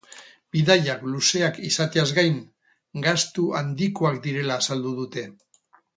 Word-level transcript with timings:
Bidaiak 0.55 1.03
luzeak 1.09 1.59
izateaz 1.67 2.07
gain, 2.19 2.39
gastu 3.09 3.45
handikoak 3.61 4.19
direla 4.25 4.59
azaldu 4.63 4.99
dute. 5.03 5.27